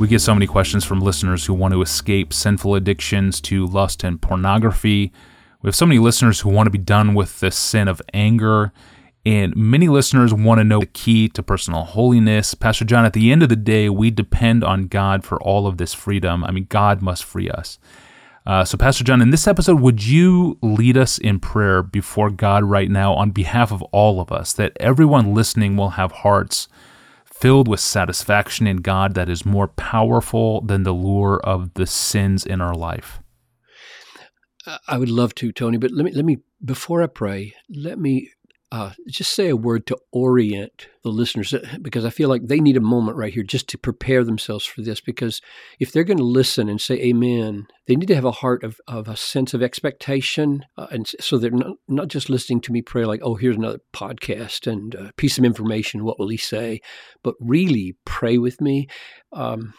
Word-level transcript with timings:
We 0.00 0.08
get 0.08 0.22
so 0.22 0.32
many 0.32 0.46
questions 0.46 0.82
from 0.82 1.02
listeners 1.02 1.44
who 1.44 1.52
want 1.52 1.74
to 1.74 1.82
escape 1.82 2.32
sinful 2.32 2.74
addictions 2.74 3.38
to 3.42 3.66
lust 3.66 4.02
and 4.02 4.18
pornography. 4.18 5.12
We 5.60 5.68
have 5.68 5.76
so 5.76 5.84
many 5.84 5.98
listeners 5.98 6.40
who 6.40 6.48
want 6.48 6.68
to 6.68 6.70
be 6.70 6.78
done 6.78 7.12
with 7.12 7.40
the 7.40 7.50
sin 7.50 7.86
of 7.86 8.00
anger. 8.14 8.72
And 9.26 9.54
many 9.54 9.88
listeners 9.88 10.32
want 10.32 10.58
to 10.58 10.64
know 10.64 10.80
the 10.80 10.86
key 10.86 11.28
to 11.28 11.42
personal 11.42 11.82
holiness. 11.84 12.54
Pastor 12.54 12.86
John, 12.86 13.04
at 13.04 13.12
the 13.12 13.30
end 13.30 13.42
of 13.42 13.50
the 13.50 13.56
day, 13.56 13.90
we 13.90 14.10
depend 14.10 14.64
on 14.64 14.86
God 14.86 15.22
for 15.22 15.38
all 15.42 15.66
of 15.66 15.76
this 15.76 15.92
freedom. 15.92 16.44
I 16.44 16.50
mean, 16.50 16.64
God 16.70 17.02
must 17.02 17.22
free 17.22 17.50
us. 17.50 17.78
Uh, 18.46 18.64
so, 18.64 18.78
Pastor 18.78 19.04
John, 19.04 19.20
in 19.20 19.28
this 19.28 19.46
episode, 19.46 19.82
would 19.82 20.02
you 20.02 20.56
lead 20.62 20.96
us 20.96 21.18
in 21.18 21.40
prayer 21.40 21.82
before 21.82 22.30
God 22.30 22.64
right 22.64 22.90
now 22.90 23.12
on 23.12 23.32
behalf 23.32 23.70
of 23.70 23.82
all 23.92 24.18
of 24.18 24.32
us, 24.32 24.54
that 24.54 24.72
everyone 24.80 25.34
listening 25.34 25.76
will 25.76 25.90
have 25.90 26.10
hearts 26.10 26.68
filled 27.40 27.68
with 27.68 27.80
satisfaction 27.80 28.66
in 28.66 28.78
God 28.78 29.14
that 29.14 29.30
is 29.30 29.46
more 29.46 29.68
powerful 29.68 30.60
than 30.60 30.82
the 30.82 30.92
lure 30.92 31.40
of 31.42 31.74
the 31.74 31.86
sins 31.86 32.44
in 32.44 32.60
our 32.60 32.74
life? 32.74 33.20
I 34.86 34.98
would 34.98 35.08
love 35.08 35.34
to, 35.36 35.52
Tony, 35.52 35.78
but 35.78 35.90
let 35.90 36.04
me 36.04 36.12
let 36.12 36.24
me 36.24 36.38
before 36.62 37.02
I 37.02 37.06
pray, 37.06 37.54
let 37.74 37.98
me 37.98 38.30
uh, 38.72 38.92
just 39.08 39.32
say 39.32 39.48
a 39.48 39.56
word 39.56 39.84
to 39.86 39.98
orient 40.12 40.86
the 41.02 41.08
listeners 41.08 41.52
uh, 41.52 41.66
because 41.82 42.04
I 42.04 42.10
feel 42.10 42.28
like 42.28 42.46
they 42.46 42.60
need 42.60 42.76
a 42.76 42.80
moment 42.80 43.16
right 43.16 43.32
here 43.32 43.42
just 43.42 43.68
to 43.68 43.78
prepare 43.78 44.22
themselves 44.22 44.64
for 44.64 44.80
this. 44.80 45.00
Because 45.00 45.40
if 45.80 45.90
they're 45.90 46.04
going 46.04 46.18
to 46.18 46.24
listen 46.24 46.68
and 46.68 46.80
say 46.80 46.94
amen, 46.96 47.66
they 47.86 47.96
need 47.96 48.06
to 48.08 48.14
have 48.14 48.24
a 48.24 48.30
heart 48.30 48.62
of, 48.62 48.80
of 48.86 49.08
a 49.08 49.16
sense 49.16 49.54
of 49.54 49.62
expectation. 49.62 50.64
Uh, 50.76 50.86
and 50.92 51.08
so 51.20 51.36
they're 51.36 51.50
not, 51.50 51.76
not 51.88 52.08
just 52.08 52.30
listening 52.30 52.60
to 52.60 52.72
me 52.72 52.80
pray 52.80 53.04
like, 53.04 53.20
oh, 53.24 53.34
here's 53.34 53.56
another 53.56 53.80
podcast 53.92 54.70
and 54.70 54.94
a 54.94 55.12
piece 55.14 55.36
of 55.36 55.44
information. 55.44 56.04
What 56.04 56.20
will 56.20 56.28
he 56.28 56.36
say? 56.36 56.80
But 57.24 57.34
really 57.40 57.96
pray 58.04 58.38
with 58.38 58.60
me. 58.60 58.86
Um, 59.32 59.74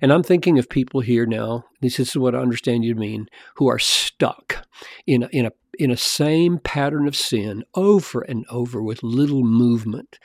and 0.00 0.12
I'm 0.12 0.22
thinking 0.22 0.58
of 0.58 0.68
people 0.68 1.00
here 1.00 1.26
now, 1.26 1.64
this 1.80 1.98
is 1.98 2.16
what 2.16 2.34
I 2.34 2.38
understand 2.38 2.84
you 2.84 2.94
mean, 2.94 3.28
who 3.56 3.68
are 3.68 3.78
stuck 3.78 4.66
in 5.06 5.24
a, 5.24 5.28
in 5.32 5.46
a 5.46 5.52
in 5.78 5.90
a 5.90 5.96
same 5.96 6.58
pattern 6.58 7.06
of 7.06 7.14
sin 7.14 7.62
over 7.74 8.22
and 8.22 8.46
over 8.48 8.82
with 8.82 9.02
little 9.02 9.42
movement. 9.42 10.18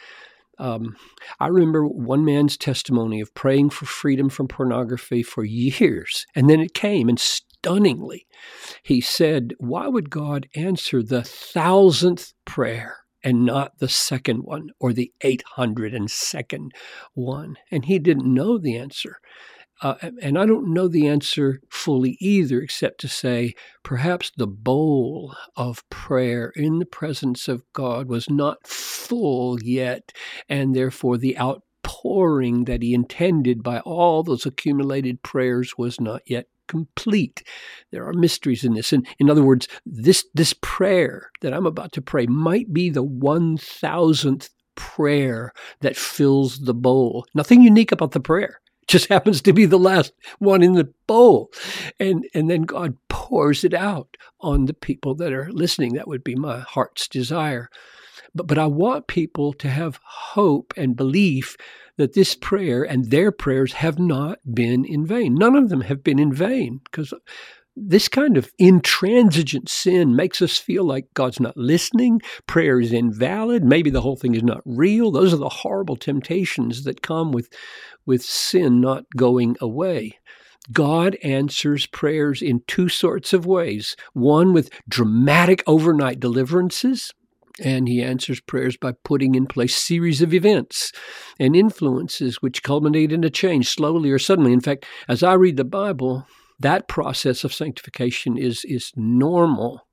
Um, 0.58 0.96
I 1.40 1.48
remember 1.48 1.86
one 1.86 2.24
man's 2.24 2.56
testimony 2.56 3.20
of 3.20 3.34
praying 3.34 3.72
for 3.72 3.86
freedom 3.86 4.30
from 4.30 4.48
pornography 4.48 5.24
for 5.24 5.44
years, 5.44 6.26
and 6.36 6.50
then 6.50 6.60
it 6.60 6.74
came, 6.74 7.10
and 7.10 7.20
stunningly, 7.20 8.28
he 8.84 9.02
said, 9.02 9.54
Why 9.58 9.88
would 9.88 10.10
God 10.10 10.48
answer 10.56 11.04
the 11.04 11.24
thousandth 11.24 12.34
prayer? 12.46 13.01
And 13.24 13.46
not 13.46 13.80
the 13.80 13.90
second 13.90 14.44
one 14.44 14.72
or 14.80 14.94
the 14.94 15.12
802nd 15.24 16.70
one. 17.14 17.58
And 17.70 17.86
he 17.86 18.00
didn't 18.00 18.34
know 18.34 18.58
the 18.58 18.78
answer. 18.78 19.18
Uh, 19.82 19.96
and 20.22 20.38
I 20.38 20.46
don't 20.46 20.74
know 20.74 20.88
the 20.88 21.08
answer 21.08 21.60
fully 21.70 22.16
either, 22.20 22.62
except 22.62 23.02
to 23.02 23.08
say 23.08 23.56
perhaps 23.82 24.32
the 24.38 24.46
bowl 24.46 25.36
of 25.56 25.88
prayer 25.90 26.54
in 26.56 26.78
the 26.78 26.86
presence 26.86 27.48
of 27.48 27.64
God 27.74 28.08
was 28.08 28.30
not 28.30 28.68
full 28.68 29.60
yet, 29.62 30.12
and 30.48 30.76
therefore 30.76 31.18
the 31.18 31.38
outpouring 31.40 32.66
that 32.66 32.84
He 32.84 32.94
intended 32.94 33.64
by 33.64 33.80
all 33.80 34.22
those 34.22 34.46
accumulated 34.46 35.24
prayers 35.24 35.74
was 35.80 36.00
not 36.00 36.22
yet 36.28 36.46
complete. 36.72 37.44
There 37.92 38.08
are 38.08 38.14
mysteries 38.14 38.64
in 38.64 38.74
this. 38.74 38.94
And 38.94 39.06
in 39.20 39.30
other 39.30 39.44
words, 39.44 39.68
this, 39.86 40.26
this 40.34 40.56
prayer 40.62 41.30
that 41.42 41.54
I'm 41.54 41.66
about 41.66 41.92
to 41.94 42.02
pray 42.02 42.26
might 42.28 42.72
be 42.72 42.90
the 42.90 43.04
1000th 43.04 44.50
prayer 44.76 45.52
that 45.82 45.98
fills 45.98 46.60
the 46.60 46.74
bowl. 46.74 47.26
Nothing 47.36 47.62
unique 47.62 47.92
about 47.92 48.12
the 48.12 48.22
prayer 48.22 48.62
just 48.88 49.10
happens 49.16 49.42
to 49.42 49.54
be 49.54 49.66
the 49.66 49.78
last 49.78 50.14
one 50.40 50.64
in 50.64 50.74
the 50.74 50.92
bowl. 51.08 51.52
And, 52.00 52.26
and 52.34 52.50
then 52.50 52.62
God 52.62 52.96
pours 53.10 53.64
it 53.64 53.74
out 53.74 54.16
on 54.40 54.66
the 54.66 54.74
people 54.74 55.14
that 55.16 55.34
are 55.34 55.52
listening. 55.52 55.94
That 55.94 56.08
would 56.08 56.24
be 56.24 56.36
my 56.36 56.60
heart's 56.60 57.08
desire. 57.08 57.70
But, 58.34 58.48
but 58.48 58.58
I 58.58 58.68
want 58.68 59.08
people 59.08 59.54
to 59.54 59.70
have 59.70 60.00
hope 60.04 60.74
and 60.78 60.96
belief 60.96 61.58
that 62.02 62.14
this 62.14 62.34
prayer 62.34 62.84
and 62.84 63.12
their 63.12 63.32
prayers 63.32 63.74
have 63.74 64.00
not 64.00 64.40
been 64.54 64.84
in 64.84 65.06
vain. 65.06 65.36
None 65.36 65.56
of 65.56 65.70
them 65.70 65.82
have 65.82 66.04
been 66.04 66.18
in 66.18 66.34
vain 66.34 66.82
because 66.84 67.14
this 67.76 68.08
kind 68.08 68.38
of 68.38 68.52
intransigent 68.58 69.70
sin 69.70 70.16
makes 70.16 70.42
us 70.42 70.58
feel 70.58 70.84
like 70.84 71.14
God's 71.14 71.40
not 71.40 71.56
listening, 71.56 72.20
prayer 72.48 72.80
is 72.80 72.92
invalid, 72.92 73.64
maybe 73.64 73.92
the 73.92 74.02
whole 74.02 74.16
thing 74.16 74.34
is 74.34 74.42
not 74.42 74.62
real. 74.66 75.12
Those 75.12 75.32
are 75.32 75.38
the 75.38 75.48
horrible 75.48 75.96
temptations 75.96 76.86
that 76.86 77.04
come 77.04 77.32
with, 77.32 77.50
with 78.08 78.24
sin 78.24 78.82
not 78.82 79.06
going 79.16 79.56
away. 79.62 80.18
God 80.72 81.18
answers 81.24 81.86
prayers 81.86 82.42
in 82.42 82.62
two 82.68 82.90
sorts 82.90 83.32
of 83.32 83.46
ways 83.46 83.96
one 84.14 84.54
with 84.54 84.72
dramatic 84.90 85.64
overnight 85.68 86.20
deliverances, 86.20 87.14
and 87.62 87.88
he 87.88 88.02
answers 88.02 88.42
prayers 88.42 88.76
by 88.76 88.94
putting 89.04 89.36
in 89.36 89.46
place 89.46 89.76
series 89.76 90.22
of 90.22 90.34
events 90.34 90.92
and 91.40 91.56
influences 91.56 92.42
which 92.42 92.64
culminate 92.64 93.12
in 93.12 93.24
a 93.24 93.30
change 93.30 93.70
slowly 93.70 94.12
or 94.12 94.20
suddenly. 94.20 94.52
In 94.52 94.62
fact, 94.62 94.86
as 95.08 95.24
I 95.24 95.34
read 95.34 95.58
the 95.58 95.64
Bible, 95.64 96.26
that 96.60 96.88
process 96.88 97.44
of 97.44 97.54
sanctification 97.54 98.38
is 98.38 98.66
is 98.66 98.92
normal. 98.96 99.88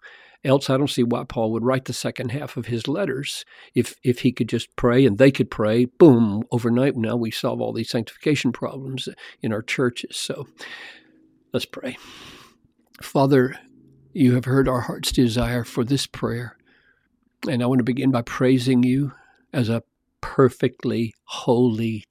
Else, 0.44 0.70
I 0.70 0.76
don't 0.76 0.88
see 0.88 1.02
why 1.02 1.24
Paul 1.24 1.50
would 1.52 1.64
write 1.64 1.86
the 1.86 1.92
second 1.92 2.30
half 2.30 2.56
of 2.56 2.66
his 2.66 2.86
letters 2.86 3.44
if 3.74 3.96
if 4.04 4.20
he 4.20 4.32
could 4.32 4.48
just 4.48 4.74
pray 4.76 5.04
and 5.04 5.18
they 5.18 5.30
could 5.32 5.50
pray. 5.50 5.86
Boom! 5.86 6.44
Overnight, 6.52 6.96
now 6.96 7.16
we 7.16 7.30
solve 7.30 7.60
all 7.60 7.72
these 7.72 7.90
sanctification 7.90 8.52
problems 8.52 9.08
in 9.42 9.52
our 9.52 9.62
churches. 9.62 10.16
So, 10.16 10.46
let's 11.52 11.66
pray. 11.66 11.96
Father, 13.02 13.56
you 14.12 14.34
have 14.34 14.44
heard 14.44 14.68
our 14.68 14.82
heart's 14.82 15.12
desire 15.12 15.64
for 15.64 15.84
this 15.84 16.06
prayer, 16.06 16.56
and 17.46 17.62
I 17.62 17.66
want 17.66 17.78
to 17.78 17.84
begin 17.84 18.10
by 18.10 18.22
praising 18.22 18.82
you 18.82 19.12
as 19.52 19.68
a 19.68 19.82
perfectly 20.20 21.14
holy, 21.24 22.04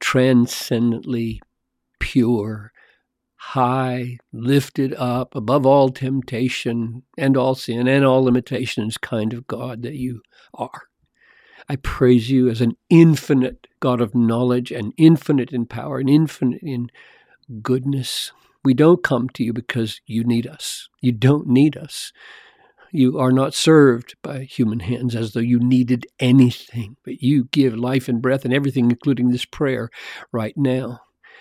transcendently 0.00 1.40
pure, 1.98 2.72
high, 3.36 4.18
lifted 4.32 4.94
up 4.94 5.34
above 5.34 5.66
all 5.66 5.88
temptation 5.88 7.02
and 7.16 7.36
all 7.36 7.54
sin 7.54 7.88
and 7.88 8.04
all 8.04 8.22
limitations 8.22 8.98
kind 8.98 9.32
of 9.32 9.46
God 9.46 9.82
that 9.82 9.94
you 9.94 10.22
are. 10.54 10.82
I 11.68 11.76
praise 11.76 12.30
you 12.30 12.48
as 12.48 12.60
an 12.60 12.76
infinite 12.90 13.66
God 13.80 14.00
of 14.00 14.14
knowledge 14.14 14.70
and 14.70 14.92
infinite 14.96 15.52
in 15.52 15.66
power 15.66 15.98
and 15.98 16.10
infinite 16.10 16.62
in 16.62 16.90
goodness. 17.62 18.32
We 18.64 18.74
don't 18.74 19.02
come 19.02 19.28
to 19.30 19.44
you 19.44 19.52
because 19.52 20.00
you 20.06 20.24
need 20.24 20.46
us. 20.46 20.88
You 21.00 21.12
don't 21.12 21.46
need 21.48 21.76
us. 21.76 22.12
You 22.94 23.18
are 23.18 23.32
not 23.32 23.54
served 23.54 24.16
by 24.22 24.44
human 24.44 24.80
hands 24.80 25.16
as 25.16 25.32
though 25.32 25.40
you 25.40 25.58
needed 25.58 26.06
anything, 26.20 26.98
but 27.04 27.22
you 27.22 27.44
give 27.44 27.74
life 27.74 28.06
and 28.06 28.20
breath 28.20 28.44
and 28.44 28.52
everything, 28.52 28.90
including 28.90 29.30
this 29.30 29.46
prayer 29.46 29.88
right 30.30 30.52
now. 30.58 31.00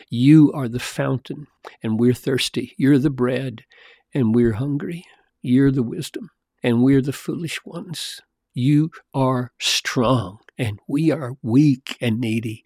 You 0.09 0.53
are 0.53 0.69
the 0.69 0.79
fountain, 0.79 1.47
and 1.84 2.00
we're 2.00 2.13
thirsty. 2.13 2.73
You're 2.78 3.00
the 3.00 3.09
bread, 3.09 3.66
and 4.13 4.34
we're 4.34 4.53
hungry. 4.53 5.03
You're 5.41 5.72
the 5.72 5.84
wisdom, 5.84 6.29
and 6.63 6.84
we're 6.84 7.01
the 7.01 7.11
foolish 7.11 7.59
ones. 7.66 8.22
You 8.53 8.91
are 9.13 9.51
strong, 9.59 10.38
and 10.57 10.79
we 10.88 11.11
are 11.11 11.34
weak 11.41 11.97
and 12.00 12.22
needy. 12.22 12.63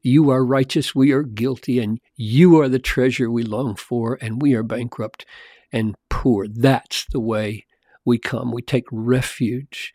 You 0.00 0.30
are 0.30 0.44
righteous, 0.44 0.94
we 0.94 1.10
are 1.10 1.24
guilty, 1.24 1.80
and 1.80 1.98
you 2.14 2.60
are 2.60 2.68
the 2.68 2.78
treasure 2.78 3.32
we 3.32 3.42
long 3.42 3.74
for, 3.74 4.16
and 4.20 4.40
we 4.40 4.54
are 4.54 4.62
bankrupt 4.62 5.26
and 5.72 5.96
poor. 6.08 6.46
That's 6.48 7.04
the 7.10 7.20
way 7.20 7.64
we 8.08 8.18
come. 8.18 8.50
We 8.50 8.62
take 8.62 8.86
refuge 8.90 9.92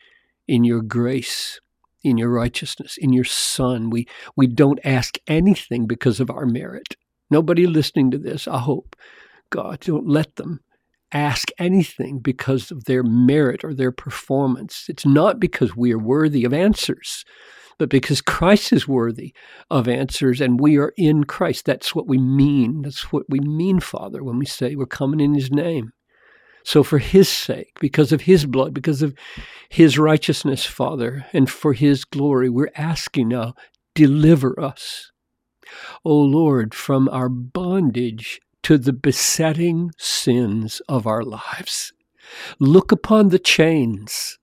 in 0.47 0.63
your 0.63 0.81
grace 0.81 1.59
in 2.03 2.18
your 2.18 2.29
righteousness, 2.29 2.98
in 2.98 3.13
your 3.13 3.24
Son. 3.24 3.89
We, 3.89 4.07
we 4.36 4.48
don't 4.48 4.80
ask 4.83 5.18
anything 5.27 5.88
because 5.88 6.19
of 6.19 6.30
our 6.30 6.45
merit. 6.45 6.95
Nobody 7.31 7.65
listening 7.65 8.12
to 8.12 8.18
this, 8.18 8.48
I 8.48 8.60
hope, 8.60 8.95
God, 9.50 9.80
don't 9.80 10.07
let 10.07 10.36
them 10.36 10.60
ask 11.12 11.48
anything 11.57 12.19
because 12.19 12.71
of 12.71 12.86
their 12.86 13.04
merit 13.04 13.63
or 13.63 13.74
their 13.74 13.92
performance. 13.92 14.86
It's 14.89 15.06
not 15.06 15.39
because 15.39 15.75
we 15.75 15.94
are 15.94 16.00
worthy 16.00 16.44
of 16.44 16.54
answers, 16.54 17.24
but 17.77 17.89
because 17.89 18.21
Christ 18.21 18.74
is 18.74 18.88
worthy 18.88 19.33
of 19.69 19.88
answers 19.88 20.42
and 20.42 20.59
we 20.59 20.77
are 20.77 20.94
in 20.98 21.24
Christ. 21.24 21.66
That's 21.66 21.95
what 21.95 22.07
we 22.07 22.18
mean. 22.18 22.81
That's 22.81 23.12
what 23.12 23.25
we 23.30 23.39
mean, 23.39 23.80
Father, 23.80 24.24
when 24.24 24.38
we 24.38 24.45
say 24.45 24.75
we're 24.75 24.86
coming 24.86 25.19
in 25.19 25.33
His 25.33 25.51
name. 25.51 25.94
So, 26.63 26.83
for 26.83 26.98
His 26.98 27.27
sake, 27.30 27.77
because 27.80 28.12
of 28.12 28.21
His 28.21 28.45
blood, 28.45 28.74
because 28.74 29.01
of 29.01 29.13
His 29.69 29.98
righteousness, 29.98 30.65
Father, 30.65 31.25
and 31.33 31.50
for 31.50 31.74
His 31.74 32.06
glory, 32.06 32.50
we're 32.50 32.71
asking 32.75 33.30
now, 33.30 33.54
deliver 33.95 34.60
us, 34.60 35.12
O 36.06 36.15
Lord, 36.15 36.74
from 36.74 37.10
our 37.10 37.30
bondage 37.30 38.39
to 38.63 38.77
the 38.77 38.94
besetting 38.94 39.92
sins 39.98 40.81
of 40.88 41.06
our 41.06 41.24
lives. 41.24 41.92
Look 42.60 42.92
upon 42.92 43.30
the 43.30 43.39
chains 43.39 44.39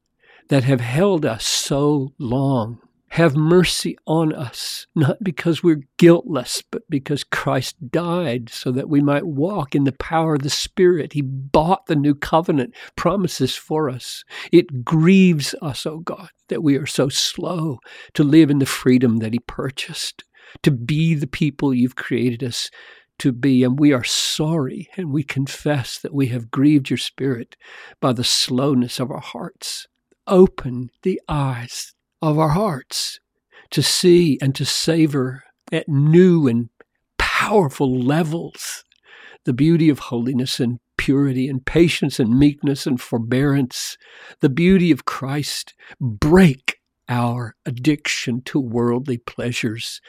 that 0.49 0.65
have 0.65 0.81
held 0.81 1.25
us 1.25 1.47
so 1.47 2.13
long 2.19 2.81
Have 3.15 3.35
mercy 3.35 3.99
on 4.07 4.33
us, 4.33 4.87
not 4.95 5.17
because 5.21 5.65
we're 5.65 5.83
guiltless, 5.97 6.63
but 6.71 6.83
because 6.89 7.25
Christ 7.25 7.91
died 7.91 8.49
so 8.49 8.71
that 8.71 8.89
we 8.89 9.01
might 9.01 9.27
walk 9.27 9.75
in 9.75 9.83
the 9.83 9.91
power 9.91 10.35
of 10.35 10.43
the 10.43 10.51
Spirit. 10.51 11.15
He 11.15 11.21
bought 11.21 11.87
the 11.87 11.97
new 11.97 12.15
covenant 12.15 12.73
promises 12.95 13.57
for 13.57 13.91
us. 13.91 14.25
It 14.53 14.85
grieves 14.85 15.57
us, 15.61 15.87
O 15.87 15.95
oh 15.95 15.99
God, 15.99 16.31
that 16.49 16.63
we 16.63 16.77
are 16.77 16.87
so 16.87 17.09
slow 17.09 17.81
to 18.15 18.23
live 18.23 18.49
in 18.49 18.61
the 18.61 18.67
freedom 18.67 19.17
that 19.17 19.33
He 19.33 19.41
purchased, 19.41 20.23
to 20.63 20.71
be 20.71 21.17
the 21.17 21.27
people 21.27 21.75
you've 21.75 21.97
created 21.97 22.45
us 22.45 22.71
to 23.19 23.33
be. 23.33 23.65
And 23.65 23.77
we 23.77 23.93
are 23.93 24.05
sorry 24.05 24.89
and 24.97 25.13
we 25.13 25.25
confess 25.25 25.99
that 25.99 26.15
we 26.15 26.29
have 26.29 26.53
grieved 26.53 26.91
your 26.91 26.97
Spirit 26.97 27.57
by 28.01 28.13
the 28.13 28.23
slowness 28.23 29.01
of 29.01 29.11
our 29.11 29.19
hearts. 29.21 29.89
Open 30.29 30.91
the 31.03 31.21
eyes 31.29 31.93
of 32.23 32.39
our 32.39 32.51
hearts 32.51 33.21
to 33.71 33.83
see 33.83 34.39
and 34.43 34.55
to 34.55 34.65
savor 34.65 35.45
at 35.73 35.89
new 35.89 36.47
and 36.47 36.69
powerful 37.19 37.99
levels 37.99 38.85
the 39.45 39.53
beauty 39.53 39.89
of 39.89 39.99
holiness 39.99 40.61
and 40.61 40.79
purity 40.97 41.49
and 41.49 41.65
patience 41.65 42.21
and 42.21 42.39
meekness 42.39 42.87
and 42.87 43.01
forbearance, 43.01 43.97
the 44.41 44.51
beauty 44.51 44.91
of 44.91 45.07
Christ. 45.07 45.73
Break 45.99 46.79
our 47.09 47.57
addiction 47.67 48.43
to 48.43 48.61
worldly 48.61 49.19
pleasures 49.19 50.01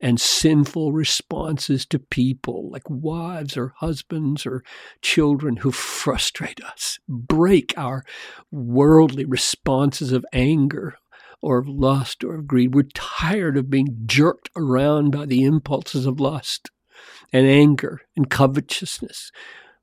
and 0.00 0.20
sinful 0.20 0.92
responses 0.92 1.86
to 1.86 1.98
people 1.98 2.68
like 2.70 2.82
wives 2.88 3.56
or 3.56 3.72
husbands 3.76 4.44
or 4.44 4.62
children 5.00 5.56
who 5.58 5.70
frustrate 5.70 6.60
us. 6.62 6.98
Break 7.08 7.72
our 7.78 8.04
worldly 8.50 9.24
responses 9.24 10.12
of 10.12 10.26
anger 10.32 10.96
or 11.42 11.58
of 11.58 11.68
lust 11.68 12.24
or 12.24 12.34
of 12.34 12.46
greed. 12.46 12.74
We're 12.74 12.82
tired 12.94 13.56
of 13.56 13.70
being 13.70 14.02
jerked 14.06 14.50
around 14.56 15.10
by 15.10 15.26
the 15.26 15.44
impulses 15.44 16.06
of 16.06 16.20
lust 16.20 16.70
and 17.32 17.46
anger 17.46 18.02
and 18.16 18.28
covetousness. 18.28 19.32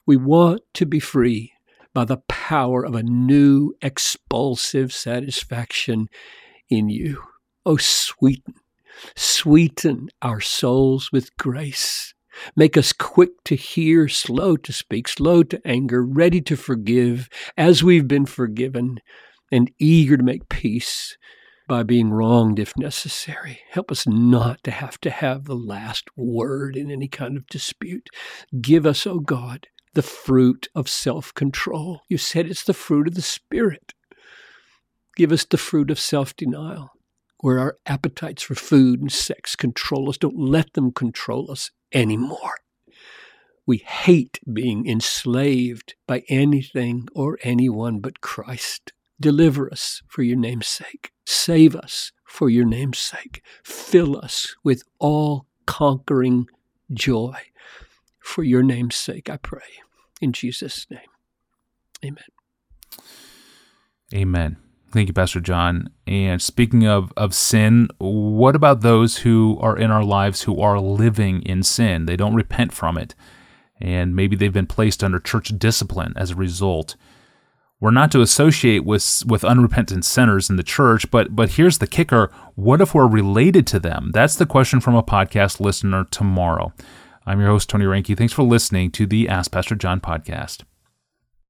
We 0.06 0.18
want 0.18 0.62
to 0.75 0.86
be 0.86 1.00
free 1.00 1.54
by 1.94 2.06
the 2.06 2.21
power 2.27 2.86
of 2.86 2.95
a 2.95 3.04
new 3.04 3.74
expulsive 3.81 4.94
satisfaction 4.94 6.07
in 6.69 6.89
you. 6.89 7.24
Oh, 7.65 7.77
sweeten, 7.77 8.56
sweeten 9.15 10.09
our 10.21 10.39
souls 10.39 11.12
with 11.12 11.36
grace. 11.38 12.13
Make 12.56 12.77
us 12.77 12.94
quick 12.94 13.44
to 13.45 13.56
hear, 13.56 14.07
slow 14.07 14.57
to 14.57 14.71
speak, 14.71 15.07
slow 15.07 15.42
to 15.44 15.59
anger, 15.65 16.04
ready 16.04 16.39
to 16.42 16.56
forgive 16.56 17.30
as 17.57 17.83
we've 17.83 18.07
been 18.07 18.27
forgiven, 18.27 19.00
and 19.51 19.71
eager 19.80 20.18
to 20.18 20.24
make 20.24 20.50
peace 20.50 21.18
by 21.68 21.84
being 21.84 22.12
wronged 22.12 22.60
if 22.60 22.75
necessary. 22.78 23.60
Help 23.69 23.92
us 23.92 24.08
not 24.08 24.64
to 24.64 24.72
have 24.72 25.00
to 25.02 25.10
have 25.10 25.46
the 25.46 25.56
last 25.56 26.10
word 26.16 26.75
in 26.75 26.90
any 26.90 27.08
kind 27.08 27.36
of 27.38 27.48
dispute. 27.48 28.10
Give 28.62 28.86
us, 28.86 29.06
O 29.06 29.12
oh 29.12 29.19
God, 29.19 29.68
the 29.94 30.02
fruit 30.02 30.69
of 30.74 30.90
self 30.90 31.34
control. 31.34 32.02
You 32.08 32.18
said 32.18 32.48
it's 32.48 32.64
the 32.64 32.74
fruit 32.74 33.08
of 33.08 33.16
the 33.16 33.22
Spirit. 33.22 33.94
Give 35.16 35.31
us 35.31 35.46
the 35.46 35.58
fruit 35.58 35.92
of 35.92 36.00
self 36.00 36.36
denial, 36.36 36.92
where 37.42 37.60
our 37.60 37.78
appetites 37.86 38.44
for 38.44 38.56
food 38.56 39.02
and 39.02 39.12
sex 39.12 39.56
control 39.56 40.10
us. 40.10 40.18
Don't 40.18 40.40
let 40.40 40.74
them 40.74 40.92
control 40.92 41.52
us 41.52 41.72
anymore. 41.94 42.56
We 43.66 43.80
hate 43.80 44.40
being 44.52 44.88
enslaved 44.88 45.96
by 46.08 46.24
anything 46.30 47.10
or 47.14 47.38
anyone 47.44 48.00
but 48.00 48.22
Christ. 48.22 48.94
Deliver 49.19 49.69
us 49.69 50.02
for 50.08 50.22
your 50.22 50.38
name's 50.38 50.68
sake. 50.68 51.12
Save 51.29 51.75
us 51.75 52.13
for 52.24 52.50
your 52.50 52.63
name's 52.63 53.00
sake. 53.00 53.44
Fill 53.62 54.18
us 54.18 54.56
with 54.63 54.83
all 54.97 55.45
conquering 55.65 56.47
joy. 56.94 57.35
For 58.19 58.45
your 58.45 58.63
name's 58.63 58.95
sake, 58.95 59.29
I 59.29 59.35
pray. 59.35 59.59
In 60.21 60.31
Jesus' 60.31 60.88
name. 60.89 61.01
Amen. 62.06 62.24
Amen. 64.13 64.56
Thank 64.89 65.09
you, 65.09 65.13
Pastor 65.13 65.41
John. 65.41 65.89
And 66.07 66.41
speaking 66.41 66.88
of, 66.88 67.12
of 67.18 67.33
sin, 67.33 67.89
what 67.97 68.56
about 68.56 68.80
those 68.80 69.18
who 69.18 69.57
are 69.59 69.77
in 69.77 69.91
our 69.91 70.06
lives 70.06 70.44
who 70.44 70.62
are 70.62 70.80
living 70.80 71.41
in 71.41 71.62
sin? 71.62 72.06
They 72.06 72.15
don't 72.15 72.35
repent 72.35 72.71
from 72.71 72.97
it. 72.97 73.15
And 73.81 74.15
maybe 74.15 74.38
they've 74.38 74.53
been 74.53 74.65
placed 74.65 75.03
under 75.03 75.19
church 75.19 75.50
discipline 75.59 76.13
as 76.15 76.31
a 76.31 76.35
result. 76.35 76.95
We're 77.79 77.91
not 77.91 78.12
to 78.13 78.21
associate 78.21 78.85
with 78.85 79.24
with 79.27 79.44
unrepentant 79.44 80.03
sinners 80.03 80.50
in 80.50 80.56
the 80.56 80.63
church, 80.63 81.12
but 81.12 81.35
but 81.35 81.51
here's 81.51 81.77
the 81.77 81.85
kicker: 81.85 82.31
what 82.56 82.81
if 82.81 82.95
we're 82.95 83.07
related 83.07 83.68
to 83.68 83.79
them? 83.79 84.09
That's 84.13 84.35
the 84.35 84.47
question 84.47 84.79
from 84.79 84.95
a 84.95 85.03
podcast 85.03 85.59
listener 85.59 86.06
tomorrow. 86.09 86.74
I'm 87.27 87.39
your 87.39 87.50
host 87.50 87.69
Tony 87.69 87.85
Reinke. 87.85 88.18
Thanks 88.18 88.33
for 88.33 88.44
listening 88.44 88.89
to 88.91 89.06
the 89.06 89.29
Ask 89.29 89.51
Pastor 89.51 89.75
John 89.75 90.01
podcast. 90.01 90.63